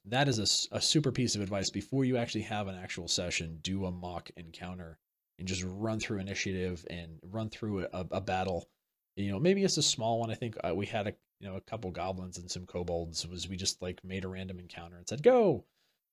that 0.10 0.28
is 0.28 0.70
a, 0.72 0.78
a 0.78 0.82
super 0.82 1.12
piece 1.12 1.36
of 1.36 1.42
advice. 1.42 1.70
Before 1.70 2.06
you 2.06 2.18
actually 2.18 2.42
have 2.44 2.68
an 2.68 2.76
actual 2.76 3.08
session 3.08 3.60
do 3.62 3.86
a 3.86 3.92
mock 3.92 4.30
encounter 4.38 4.98
and 5.40 5.48
just 5.48 5.64
run 5.66 6.00
through 6.00 6.20
initiative 6.20 6.86
and 6.90 7.20
run 7.24 7.50
through 7.50 7.86
a, 7.94 8.06
a 8.12 8.22
battle. 8.22 8.68
You 9.16 9.32
know 9.32 9.40
maybe 9.40 9.64
it's 9.64 9.78
a 9.78 9.84
small 9.84 10.20
one. 10.20 10.32
I 10.32 10.36
think 10.36 10.58
uh, 10.64 10.74
we 10.76 10.86
had 10.86 11.08
a 11.08 11.14
you 11.40 11.48
know 11.48 11.56
a 11.56 11.62
couple 11.62 11.92
goblins 11.92 12.38
and 12.38 12.50
some 12.50 12.66
kobolds 12.66 13.28
was 13.28 13.48
we 13.48 13.58
just 13.58 13.82
like 13.82 14.04
made 14.04 14.26
a 14.26 14.28
random 14.28 14.60
encounter 14.60 14.98
and 14.98 15.08
said 15.08 15.24
go! 15.24 15.66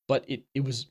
But 0.08 0.24
it 0.28 0.44
it 0.54 0.64
was 0.64 0.86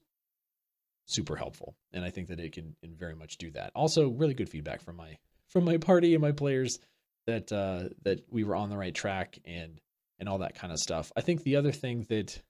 super 1.06 1.36
helpful 1.36 1.76
and 1.92 2.06
i 2.06 2.10
think 2.10 2.30
that 2.30 2.40
it 2.40 2.54
can, 2.54 2.74
can 2.82 2.96
very 2.96 3.16
much 3.16 3.38
do 3.38 3.52
that. 3.52 3.72
Also 3.76 4.10
really 4.10 4.34
good 4.34 4.50
feedback 4.50 4.82
from 4.82 4.96
my 4.96 5.18
from 5.48 5.66
my 5.66 5.78
party 5.78 6.16
and 6.16 6.22
my 6.22 6.32
players 6.32 6.80
that 7.28 7.52
uh 7.52 7.90
that 8.04 8.22
we 8.32 8.44
were 8.44 8.56
on 8.56 8.70
the 8.70 8.78
right 8.78 8.96
track 8.96 9.38
and 9.46 9.80
and 10.20 10.30
all 10.30 10.38
that 10.38 10.56
kind 10.56 10.72
of 10.72 10.80
stuff. 10.80 11.12
I 11.18 11.22
think 11.22 11.44
the 11.44 11.58
other 11.58 11.72
thing 11.72 12.06
that 12.10 12.42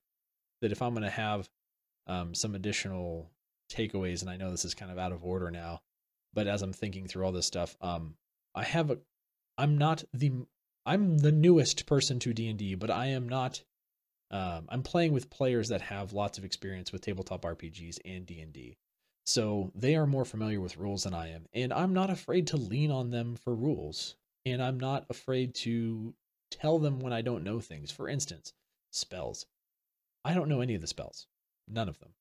that 0.63 0.71
if 0.71 0.81
I'm 0.81 0.93
going 0.93 1.03
to 1.03 1.09
have 1.09 1.47
um, 2.07 2.33
some 2.33 2.55
additional 2.55 3.29
takeaways, 3.71 4.21
and 4.21 4.29
I 4.29 4.37
know 4.37 4.49
this 4.49 4.65
is 4.65 4.73
kind 4.73 4.91
of 4.91 4.97
out 4.97 5.11
of 5.11 5.23
order 5.23 5.51
now, 5.51 5.81
but 6.33 6.47
as 6.47 6.61
I'm 6.61 6.73
thinking 6.73 7.07
through 7.07 7.25
all 7.25 7.31
this 7.31 7.45
stuff, 7.45 7.77
um, 7.81 8.15
I 8.55 8.63
have 8.63 8.89
a 8.89 8.97
I'm 9.57 9.77
not 9.77 10.03
the 10.13 10.31
I'm 10.85 11.19
the 11.19 11.31
newest 11.31 11.85
person 11.85 12.19
to 12.19 12.33
D&D, 12.33 12.75
but 12.75 12.89
I 12.89 13.07
am 13.07 13.29
not 13.29 13.63
um, 14.31 14.65
I'm 14.69 14.81
playing 14.81 15.13
with 15.13 15.29
players 15.29 15.69
that 15.69 15.81
have 15.81 16.13
lots 16.13 16.37
of 16.37 16.43
experience 16.43 16.91
with 16.91 17.01
tabletop 17.01 17.43
RPGs 17.43 17.99
and 18.03 18.25
D&D. 18.25 18.77
So 19.25 19.71
they 19.75 19.95
are 19.95 20.07
more 20.07 20.25
familiar 20.25 20.59
with 20.59 20.77
rules 20.77 21.03
than 21.03 21.13
I 21.13 21.29
am, 21.29 21.45
and 21.53 21.71
I'm 21.71 21.93
not 21.93 22.09
afraid 22.09 22.47
to 22.47 22.57
lean 22.57 22.91
on 22.91 23.11
them 23.11 23.35
for 23.35 23.53
rules, 23.53 24.15
and 24.45 24.61
I'm 24.61 24.79
not 24.79 25.05
afraid 25.09 25.55
to 25.55 26.13
tell 26.51 26.79
them 26.79 26.99
when 26.99 27.13
I 27.13 27.21
don't 27.21 27.43
know 27.43 27.59
things. 27.59 27.91
For 27.91 28.09
instance, 28.09 28.53
spells. 28.91 29.45
I 30.25 30.33
don't 30.33 30.49
know 30.49 30.61
any 30.61 30.75
of 30.75 30.81
the 30.81 30.87
spells. 30.87 31.27
None 31.67 31.89
of 31.89 31.99
them. 31.99 32.13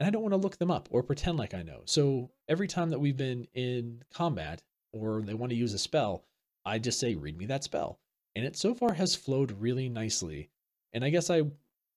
And 0.00 0.06
I 0.06 0.10
don't 0.10 0.22
want 0.22 0.32
to 0.32 0.38
look 0.38 0.58
them 0.58 0.70
up 0.70 0.88
or 0.90 1.02
pretend 1.02 1.38
like 1.38 1.54
I 1.54 1.62
know. 1.62 1.82
So 1.84 2.30
every 2.48 2.66
time 2.66 2.90
that 2.90 2.98
we've 2.98 3.16
been 3.16 3.46
in 3.54 4.02
combat 4.12 4.62
or 4.92 5.22
they 5.22 5.34
want 5.34 5.50
to 5.50 5.56
use 5.56 5.72
a 5.72 5.78
spell, 5.78 6.24
I 6.64 6.78
just 6.78 6.98
say, 6.98 7.14
read 7.14 7.38
me 7.38 7.46
that 7.46 7.64
spell. 7.64 8.00
And 8.34 8.44
it 8.44 8.56
so 8.56 8.74
far 8.74 8.94
has 8.94 9.14
flowed 9.14 9.52
really 9.52 9.88
nicely. 9.88 10.50
And 10.92 11.04
I 11.04 11.10
guess 11.10 11.30
I, 11.30 11.42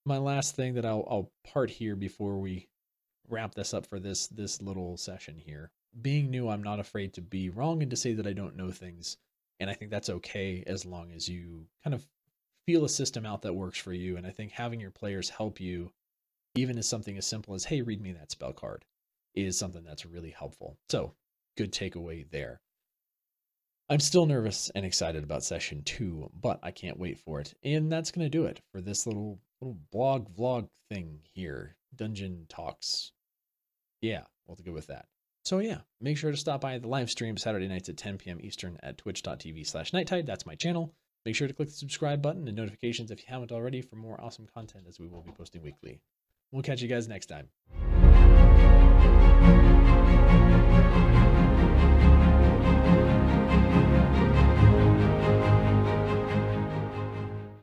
my 0.06 0.18
last 0.18 0.56
thing 0.56 0.76
that 0.76 0.86
I'll, 0.86 1.08
I'll 1.10 1.32
part 1.52 1.70
here 1.70 1.96
before 1.96 2.38
we 2.38 2.68
wrap 3.28 3.56
this 3.56 3.74
up 3.74 3.86
for 3.86 4.00
this, 4.00 4.28
this 4.28 4.62
little 4.62 4.98
session 4.98 5.38
here. 5.38 5.72
Being 6.00 6.30
new, 6.30 6.50
I'm 6.50 6.64
not 6.64 6.80
afraid 6.80 7.14
to 7.16 7.22
be 7.22 7.50
wrong 7.50 7.82
and 7.82 7.90
to 7.90 7.98
say 7.98 8.14
that 8.14 8.28
I 8.28 8.34
don't 8.34 8.56
know 8.56 8.72
things. 8.72 9.18
And 9.60 9.70
I 9.70 9.74
think 9.74 9.90
that's 9.90 10.10
okay 10.10 10.64
as 10.68 10.86
long 10.86 11.12
as 11.12 11.28
you 11.28 11.66
kind 11.84 11.96
of 11.96 12.06
feel 12.68 12.86
a 12.86 12.90
system 12.90 13.26
out 13.26 13.42
that 13.42 13.56
works 13.56 13.80
for 13.80 13.94
you. 13.94 14.18
And 14.18 14.28
I 14.28 14.30
think 14.30 14.52
having 14.52 14.80
your 14.80 14.92
players 14.92 15.30
help 15.30 15.60
you, 15.60 15.92
even 16.56 16.78
as 16.78 16.88
something 16.88 17.18
as 17.18 17.26
simple 17.26 17.56
as, 17.56 17.64
hey, 17.64 17.82
read 17.82 18.02
me 18.02 18.12
that 18.12 18.30
spell 18.30 18.54
card, 18.54 18.86
is 19.34 19.58
something 19.58 19.84
that's 19.84 20.06
really 20.06 20.32
helpful. 20.32 20.78
So, 20.90 21.14
good 21.58 21.72
takeaway 21.72 22.30
there. 22.30 22.60
I'm 23.90 24.02
still 24.02 24.26
nervous 24.26 24.70
and 24.76 24.86
excited 24.86 25.24
about 25.24 25.46
session 25.46 25.82
two, 25.84 26.30
but 26.34 26.60
I 26.62 26.72
can't 26.72 27.00
wait 27.00 27.20
for 27.20 27.40
it. 27.40 27.54
And 27.64 27.90
that's 27.90 28.12
going 28.12 28.26
to 28.26 28.30
do 28.30 28.46
it 28.46 28.60
for 28.74 28.82
this 28.82 29.08
little 29.08 29.40
little 29.62 29.78
blog 29.92 30.28
vlog 30.36 30.68
thing 30.92 31.22
here. 31.34 31.78
Dungeon 31.96 32.48
Talks. 32.50 33.14
Yeah, 34.02 34.24
we'll 34.46 34.58
go 34.58 34.74
with 34.74 34.88
that. 34.88 35.06
So 35.46 35.60
yeah, 35.60 35.80
make 36.02 36.18
sure 36.18 36.32
to 36.32 36.38
stop 36.38 36.60
by 36.60 36.78
the 36.80 36.90
live 36.90 37.10
stream 37.10 37.38
Saturday 37.38 37.70
nights 37.70 37.88
at 37.88 37.96
10 37.96 38.18
p.m. 38.18 38.40
Eastern 38.42 38.78
at 38.84 38.98
twitch.tv 38.98 39.66
slash 39.66 39.92
nytetide. 39.92 40.26
That's 40.26 40.46
my 40.46 40.56
channel. 40.56 40.94
Make 41.28 41.36
sure 41.36 41.50
to 41.50 41.54
click 41.54 41.68
the 41.68 41.74
subscribe 41.74 42.22
button 42.22 42.48
and 42.48 42.56
notifications 42.56 43.12
if 43.12 43.20
you 43.20 43.26
haven't 43.28 43.52
already 43.52 43.82
for 43.82 43.98
more 43.98 44.18
awesome 44.22 44.48
content 44.54 44.86
as 44.88 44.98
we 44.98 45.10
will 45.10 45.20
be 45.20 45.34
posting 45.34 45.62
weekly. 45.62 46.00
We'll 46.54 46.64
catch 46.64 46.82
you 46.82 46.88
guys 46.88 47.10
next 47.10 47.26
time. 47.26 47.50